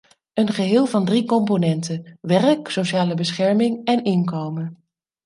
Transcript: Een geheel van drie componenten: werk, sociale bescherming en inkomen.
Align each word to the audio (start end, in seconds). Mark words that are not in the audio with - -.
Een 0.33 0.49
geheel 0.49 0.85
van 0.85 1.05
drie 1.05 1.25
componenten: 1.25 2.17
werk, 2.21 2.69
sociale 2.69 3.13
bescherming 3.15 3.85
en 3.85 4.03
inkomen. 4.03 4.83